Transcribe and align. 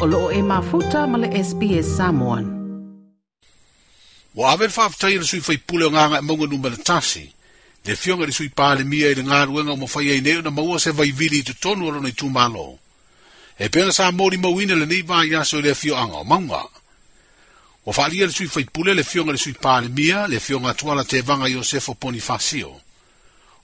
o 0.00 0.06
loo 0.06 0.32
e 0.32 0.42
mafuta 0.42 1.04
ma 1.06 1.18
le 1.18 1.28
SPS 1.44 1.84
Samoan. 1.96 2.46
Wa 4.34 4.52
ave 4.52 4.66
whaaftai 4.72 5.18
le 5.20 5.24
sui 5.28 5.42
whaipule 5.44 5.84
o 5.84 5.90
ngānga 5.92 6.18
e 6.18 6.20
maunga 6.24 6.46
numera 6.46 6.76
tasi, 6.78 7.28
le 7.84 7.96
fionga 7.96 8.24
le 8.26 8.32
sui 8.32 8.48
pāle 8.48 8.84
mia 8.84 9.10
i 9.12 9.14
le 9.18 9.22
ngā 9.26 9.42
ruenga 9.50 9.74
mo 9.76 9.84
mawhai 9.84 10.08
ei 10.14 10.22
nei 10.24 10.40
na 10.40 10.48
maua 10.54 10.78
se 10.80 10.94
vai 10.96 11.12
vili 11.12 11.42
i 11.44 11.44
te 11.44 11.52
tonu 11.60 11.90
arona 11.90 12.08
i 12.08 12.16
tūmālo. 12.16 12.64
E 13.60 13.68
pena 13.68 13.92
sā 13.92 14.08
mo 14.12 14.30
mauina 14.40 14.74
le 14.78 14.86
nei 14.88 15.02
vāi 15.04 15.34
aso 15.36 15.60
i 15.60 15.62
le 15.68 15.74
fio 15.74 15.96
anga 16.00 16.22
o 16.24 16.24
maunga. 16.24 16.62
Wa 17.84 17.92
whaalia 17.92 18.26
le 18.26 18.32
sui 18.32 18.48
whaipule 18.48 18.94
le 18.96 19.04
fionga 19.04 19.36
le 19.36 19.38
sui 19.42 19.52
pāle 19.52 19.92
mia 19.92 20.24
le 20.26 20.40
fionga 20.40 20.72
la 20.94 21.04
te 21.04 21.20
vanga 21.20 21.44
i 21.46 21.56
o 21.56 21.62
sefo 21.62 21.92
ponifasio. 21.94 22.72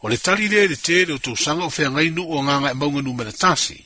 O 0.03 0.09
le 0.09 0.19
tali 0.21 0.49
le 0.49 0.67
le 0.69 0.77
tere 0.77 1.13
o 1.17 1.19
tūsanga 1.19 1.65
o 1.65 1.73
whea 1.73 1.91
ngainu 1.91 2.29
o 2.29 2.43
ngānga 2.45 2.71
e 2.77 2.77
maunga 2.77 3.01
numera 3.01 3.33
tasi 3.33 3.81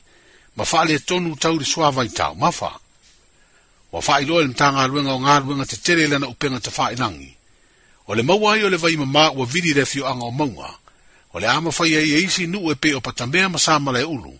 ma 0.55 0.63
fa 0.65 0.79
le 0.85 0.99
tonu 0.99 1.35
tau 1.35 1.55
le 1.59 1.63
soa 1.65 1.89
vai 1.91 2.09
tau 2.09 2.33
ma 2.35 2.51
fa. 2.51 2.71
Wa 3.93 3.99
fa 4.01 4.21
i 4.21 4.25
loa 4.25 4.41
le 4.43 4.47
mtanga 4.51 4.81
aluenga 4.85 5.13
o 5.13 5.19
ngā 5.19 5.33
aluenga 5.39 5.65
te 5.71 5.77
tere 5.85 6.07
lana 6.07 6.27
upenga 6.33 6.59
te 6.63 6.71
fa 6.71 6.91
inangi. 6.95 7.31
O 8.07 8.15
le 8.15 8.23
maua 8.23 8.55
i 8.59 8.63
o 8.63 8.69
le 8.69 8.77
vai 8.79 8.95
ma 8.97 9.05
maa 9.05 9.31
ua 9.35 9.45
vidi 9.45 9.71
re 9.73 9.85
fio 9.85 10.05
anga 10.07 10.25
o 10.25 10.31
maua. 10.31 10.69
O 11.33 11.39
le 11.39 11.47
ama 11.47 11.71
fai 11.71 11.95
e 11.95 12.19
isi 12.23 12.47
nu 12.47 12.71
e 12.71 12.75
pe 12.75 12.95
o 12.95 13.01
patamea 13.01 13.49
ma 13.49 13.59
sa 13.59 13.79
male 13.79 14.03
ulu. 14.03 14.33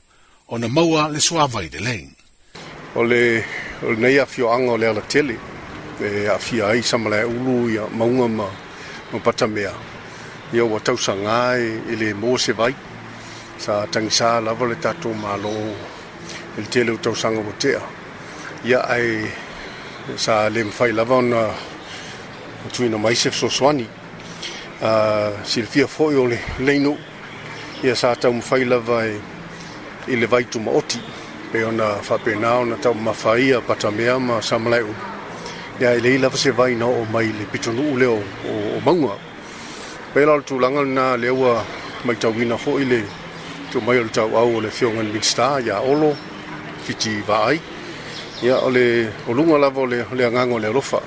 O 0.51 0.57
na 0.57 0.67
maua 0.67 1.07
le 1.13 1.19
soa 1.19 1.47
vai 1.47 1.67
de 1.69 1.79
lein. 1.79 2.09
O 2.95 3.03
le, 3.03 3.43
o 3.83 3.91
nei 3.95 4.17
a 4.19 4.25
fio 4.25 4.51
anga 4.51 4.71
o 4.71 4.77
le 4.77 4.87
ala 4.87 5.01
tele. 5.01 5.37
E 6.01 6.27
a 6.31 6.39
fia 6.39 6.65
ai 6.71 6.81
sa 6.83 6.97
male 6.97 7.23
ulu 7.27 7.55
i 7.73 7.77
a 7.77 7.85
maunga 7.97 8.27
ma, 8.37 8.47
ma 9.11 9.19
patamea. 9.25 9.73
Ia 10.55 10.63
ua 10.63 10.79
tausa 10.79 11.13
ngai 11.25 11.63
i 11.91 11.95
le 12.01 12.13
mose 12.13 12.53
vai. 12.55 12.73
Sa 13.63 13.85
tangisa 13.91 14.39
lava 14.45 14.65
le 14.71 14.75
tatou 14.83 15.13
maa 15.21 15.35
il 16.57 16.65
tele 16.65 16.91
uto 16.91 17.13
sanga 17.15 17.41
botea 17.41 17.79
ya 18.65 18.81
ai 18.87 19.25
sa 20.15 20.49
lem 20.49 20.69
fai 20.71 20.91
lava 20.91 21.15
ona 21.15 21.49
tu 22.73 22.83
mai 22.97 23.15
sef 23.15 23.35
soswani 23.35 23.87
a 24.81 25.31
silfia 25.43 25.87
foi 25.87 26.15
ole 26.15 26.39
leino 26.59 26.97
ya 27.83 27.95
sa 27.95 28.15
tau 28.15 28.41
fai 28.41 28.65
lava 28.65 29.05
e, 29.05 29.15
ile 30.07 30.25
vai 30.25 30.43
tu 30.43 30.59
moti 30.59 30.99
pe 31.51 31.63
ona 31.63 31.95
fa 32.03 32.17
pe 32.17 32.35
na 32.35 32.59
ona 32.59 32.75
tau 32.75 32.93
ma 32.93 33.13
fai 33.13 33.51
a 33.53 33.61
pata 33.61 33.89
mea 33.91 34.17
ma 34.19 34.41
samlai 34.41 34.81
u 34.83 34.95
ya 35.79 35.93
ile 35.95 36.13
ile 36.15 36.29
fa 36.29 36.37
se 36.37 36.51
vai 36.51 36.75
no 36.75 36.87
o 36.91 37.05
mai 37.11 37.27
le 37.39 37.45
pitonu 37.51 37.93
ule 37.93 38.05
o 38.05 38.19
o, 38.19 38.53
o 38.75 38.79
mangua 38.83 39.15
pe 40.13 40.25
la 40.25 40.37
tu 40.41 40.59
langa 40.59 40.83
na 40.83 41.15
leua 41.17 41.63
mai 42.03 42.15
tau 42.19 42.33
ina 42.35 42.57
foi 42.57 42.83
le 42.85 43.01
tu 43.71 43.79
mai 43.81 43.99
o 43.99 44.07
tau 44.09 44.35
au 44.35 44.59
le 44.61 44.69
fiongan 44.69 45.07
mixta 45.13 45.59
ya 45.63 45.79
olo 45.79 46.15
fiti 46.81 47.21
vaai 47.27 47.61
ia 48.43 48.57
o 48.65 48.69
le 48.69 49.13
oluga 49.29 49.57
lava 49.57 49.81
o 49.81 49.85
le, 49.85 50.05
le 50.17 50.25
agaga 50.25 50.53
o 50.53 50.59
le 50.59 50.67
alofa 50.67 50.99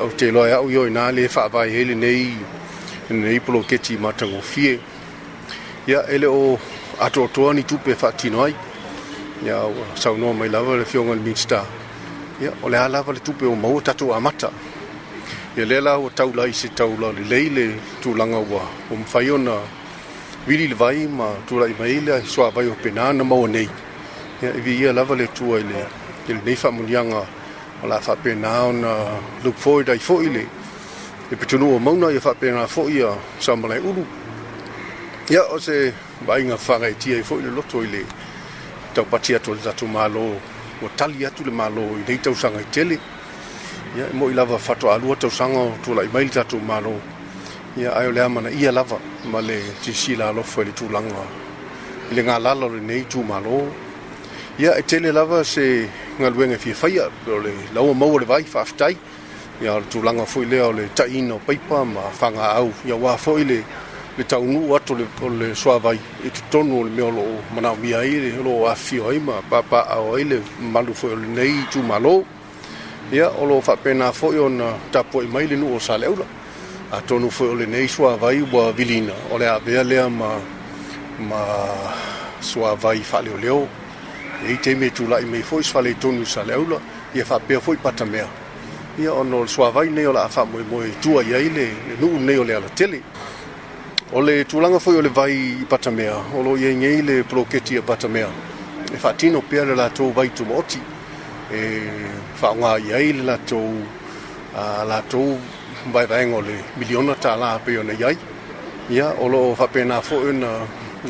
au 0.00 0.10
teloa 0.16 0.48
e 0.48 0.52
au 0.52 0.70
ioi 0.70 0.90
na 0.90 1.10
le 1.12 1.28
faavae 1.28 1.72
ai 1.76 1.84
lenei 1.84 2.32
lenei 3.10 3.40
poloketi 3.40 3.96
matagofie 3.98 4.78
ia 5.86 6.06
e 6.06 6.18
le 6.18 6.26
o 6.26 6.58
atoatoa 7.00 7.54
ni 7.54 7.62
tupe 7.62 7.94
faatino 7.94 8.44
ai 8.44 8.54
ia 9.44 9.56
ua 9.66 9.86
saunoa 9.94 10.32
mai 10.34 10.48
lava 10.48 10.76
le 10.76 10.84
fioga 10.84 11.14
le 11.14 11.20
minsta 11.20 11.66
ia 12.42 12.52
o 12.62 12.68
le 12.68 12.78
a 12.78 12.88
lava 12.88 13.12
le 13.12 13.20
tupe 13.20 13.42
o 13.44 13.54
maua 13.56 13.82
tatou 13.82 14.14
amata 14.14 14.50
ia 15.56 15.64
lea 15.64 15.80
la 15.80 15.98
ua 15.98 16.10
taulai 16.14 16.52
se 16.54 16.68
taula 16.68 17.12
lelei 17.12 17.50
le 17.50 17.64
tulaga 18.00 18.38
ua 18.38 18.62
o 18.92 18.96
mafai 18.96 19.30
ona 19.30 19.56
wili 20.46 20.68
le 20.68 20.74
vai 20.74 21.06
ma 21.06 21.28
tulai 21.48 21.74
mai 21.78 22.00
le 22.00 22.22
soavai 22.24 22.66
o 22.70 22.74
penā 22.82 23.12
na 23.12 23.24
maua 23.24 23.48
nei 23.48 23.68
ia 24.42 24.54
i 24.54 24.60
via 24.60 24.92
lava 24.92 25.14
le 25.16 25.26
tua 25.32 25.58
i 25.58 25.62
le 25.64 25.80
i 26.28 26.32
lenei 26.32 26.56
faamuliaga 26.56 27.22
o 27.82 27.86
la 27.90 27.98
faapena 28.00 28.50
ona 28.70 28.90
luke 29.44 29.58
foi 29.58 29.84
dai 29.84 29.98
foʻi 29.98 30.28
le 30.32 30.44
e 31.32 31.34
petunuu 31.36 31.74
o 31.74 31.78
mauna 31.78 32.10
ia 32.10 32.20
faapena 32.20 32.66
foʻi 32.66 33.02
a 33.08 33.10
sa 33.40 33.56
malaeulu 33.56 34.06
ia 35.30 35.42
o 35.42 35.58
se 35.58 35.92
vaaiga 36.26 36.56
fagaetia 36.56 37.16
ai 37.16 37.22
foʻi 37.22 37.42
le 37.42 37.50
loto 37.50 37.82
i 37.82 37.86
le 37.88 38.04
taupati 38.94 39.34
atu 39.34 39.50
o 39.50 39.54
le 39.54 39.60
tatou 39.60 39.88
mālō 39.88 40.24
ua 40.82 40.88
tali 40.96 41.26
atu 41.26 41.44
le 41.44 41.50
mālō 41.50 41.84
i 41.98 42.04
nei 42.08 42.18
tausaga 42.22 42.60
i 42.60 42.66
tele 42.70 42.98
ia 43.96 44.06
e 44.06 44.12
moʻi 44.14 44.34
lava 44.34 44.58
fatoaalua 44.58 45.16
tausaga 45.16 45.58
o 45.58 45.74
tulaʻi 45.84 46.12
mai 46.14 46.24
le 46.24 46.30
tatou 46.30 46.60
mālō 46.62 46.94
ia 47.76 47.90
ae 47.90 48.06
o 48.06 48.12
le 48.14 48.20
a 48.22 48.28
manaʻia 48.30 48.70
lava 48.72 49.00
ma 49.26 49.40
le 49.40 49.58
tisila 49.82 50.28
alofo 50.28 50.62
i 50.62 50.64
le 50.64 50.72
tulaga 50.78 51.26
i 52.10 52.14
le 52.14 52.22
galala 52.22 52.66
o 52.66 52.70
lenei 52.70 53.02
tumālō 53.10 53.87
Ia, 54.58 54.74
e 54.74 54.82
tele 54.82 55.12
lava 55.14 55.38
se 55.46 55.86
ngā 56.18 56.32
luenga 56.34 56.56
fi 56.58 56.72
whaia, 56.74 57.04
o 57.30 57.36
le 57.38 57.52
laua 57.76 57.92
mau 57.94 58.18
le 58.18 58.26
vai, 58.26 58.42
whaaftai, 58.42 58.96
ia 59.62 59.76
le 59.78 59.86
tūlanga 59.86 60.24
fwoi 60.26 60.48
lea 60.50 60.64
o 60.66 60.72
le 60.74 60.88
taino 60.98 61.36
paipa, 61.46 61.84
ma 61.86 62.08
fanga 62.10 62.48
au, 62.58 62.72
ia 62.84 62.96
wā 62.98 63.12
fwoi 63.22 63.44
le, 63.46 63.60
le 64.18 64.24
taunu 64.26 64.74
atu 64.74 64.96
le, 64.98 65.06
o 65.22 65.28
le 65.30 65.52
soa 65.54 65.78
vai, 65.78 65.94
i 65.94 66.26
e 66.26 66.30
te 66.34 66.42
tonu 66.50 66.82
le 66.82 66.90
mea 66.90 67.06
lo 67.12 67.22
o 67.22 67.38
manau 67.54 67.76
mia 67.78 68.02
i, 68.02 68.18
le 68.26 68.42
lo 68.42 68.58
a 68.66 68.74
fio 68.74 69.12
ai, 69.12 69.20
ma 69.22 69.38
papa 69.48 69.84
a 69.86 70.02
ai 70.16 70.24
le 70.26 70.42
malu 70.58 70.90
fwoi 70.92 71.12
o 71.12 71.14
nei 71.38 71.62
tu 71.70 71.82
malo, 71.86 72.24
ia 73.14 73.30
o 73.30 73.44
lo 73.46 73.62
whapena 73.64 74.10
fo 74.10 74.32
yo 74.34 74.48
na 74.50 74.72
tapua 74.90 75.22
i 75.22 75.28
mai 75.30 75.46
le 75.46 75.54
nu 75.54 75.72
o 75.78 75.78
sa 75.78 75.94
leula, 75.96 76.26
a 76.90 76.98
tonu 77.06 77.30
fwoi 77.30 77.50
o 77.50 77.54
le 77.62 77.66
nei 77.70 77.86
soa 77.86 78.16
vai 78.18 78.42
wa 78.42 78.72
vilina, 78.72 79.14
o 79.30 79.38
le 79.38 79.46
a 79.54 79.60
bea 79.60 79.84
lea 79.86 80.08
ma, 80.10 80.34
ma 81.30 81.46
soa 82.40 82.74
vai 82.74 82.98
whaleo 83.08 83.36
leo, 83.38 83.60
leo 83.60 83.68
e 84.46 84.52
i 84.52 84.56
teimi 84.56 84.86
e 84.86 84.90
tulaʻi 84.90 85.26
mai 85.26 85.42
foʻi 85.42 85.62
se 85.62 85.72
faleitonu 85.72 86.24
sa 86.26 86.42
le 86.42 86.54
e 87.14 87.22
fa 87.22 87.22
faapea 87.38 87.58
foʻi 87.58 87.76
pata 87.82 88.04
mea 88.04 88.26
ia 88.98 89.10
ona 89.12 89.36
o 89.36 89.42
le 89.42 89.46
suavai 89.48 89.90
nei 89.90 90.06
o 90.06 90.12
la 90.12 90.22
a 90.24 90.28
faamoemoe 90.28 90.90
tua 91.02 91.22
i 91.22 91.34
ai 91.34 91.48
le 91.50 91.66
nuu 92.00 92.18
nei 92.20 92.38
o 92.38 92.44
le 92.44 92.54
alatele 92.54 93.00
o 94.12 94.20
le 94.20 94.44
tulaga 94.44 94.76
foʻi 94.78 94.96
o 94.98 95.02
le 95.02 95.08
vai 95.08 95.30
i 95.32 95.64
pata 95.68 95.90
mea 95.90 96.14
o 96.34 96.42
lo 96.42 96.56
iaigei 96.56 97.02
le 97.02 97.22
poloketi 97.22 97.76
a 97.78 97.82
pata 97.82 98.08
mea 98.08 98.28
e 98.94 98.96
faatino 98.96 99.40
pea 99.42 99.64
le 99.64 99.74
latou 99.74 100.12
vai 100.12 100.28
tumaoti 100.28 100.80
e 101.52 101.82
faaaogā 102.40 102.78
i 102.88 102.92
ai 102.94 103.12
le 103.12 103.22
latou 103.22 103.74
latou 104.86 105.38
vaevaega 105.92 106.36
o 106.36 106.40
le 106.42 106.56
miliona 106.78 107.14
tālā 107.14 107.58
pei 107.64 107.78
ona 107.78 107.92
i 107.92 108.02
ai 108.04 108.16
ia 108.90 109.06
o 109.18 109.28
loo 109.28 109.54
faapena 109.54 109.98
foʻi 110.00 110.32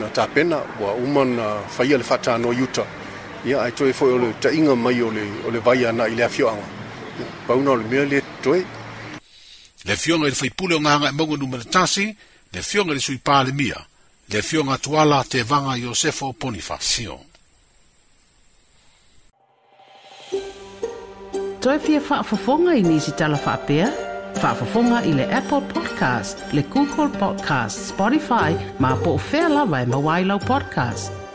na 0.00 0.08
tapena 0.14 0.58
ua 0.80 0.92
uma 0.94 1.24
na 1.24 1.58
faia 1.68 1.96
le 1.98 2.04
faatanoa 2.04 2.54
iuta 2.54 2.84
ia 3.44 3.60
ai 3.62 3.72
toe 3.72 3.92
foi 3.92 4.10
o 4.12 4.16
le 4.18 4.34
taʻiga 4.42 4.74
mai 4.74 5.00
o 5.02 5.10
le, 5.10 5.22
o 5.46 5.50
le 5.50 5.58
vai 5.60 5.84
ana 5.86 6.06
i 6.10 6.14
le 6.14 6.22
afioaga 6.24 6.64
pauna 7.46 7.70
o 7.70 7.76
le 7.76 7.84
mea 7.86 8.04
lea 8.04 8.22
toe 8.42 8.64
le 9.86 9.92
afioaga 9.92 10.26
i 10.26 10.30
le 10.34 10.34
faipule 10.34 10.74
o 10.74 10.78
gaga 10.80 11.08
e 11.08 11.12
mauga 11.12 11.36
numa 11.36 11.56
le 11.56 11.64
tasi 11.64 12.10
le 12.52 12.58
afioga 12.58 12.90
i 12.90 12.94
le 12.94 13.00
suipalemia 13.00 13.78
le 14.28 14.38
afioga 14.38 14.72
atuala 14.74 15.18
a 15.20 15.24
tevaga 15.24 15.76
iosefo 15.78 16.32
ponifasio 16.32 17.14
toe 21.60 21.78
fia 21.78 22.00
faafofoga 22.00 22.74
i 22.74 22.82
nisi 22.82 23.12
talafaapea 23.12 23.86
faafofoga 24.42 25.04
i 25.06 25.14
le 25.14 25.24
apple 25.34 25.60
podcast 25.70 26.42
le 26.52 26.62
google 26.74 27.08
podcast 27.22 27.86
spotify 27.88 28.50
ma 28.82 28.96
po 28.96 29.14
o 29.14 29.18
fea 29.18 29.46
lava 29.48 29.80
e 29.82 29.86
mauailau 29.86 30.38
podcast 30.38 31.27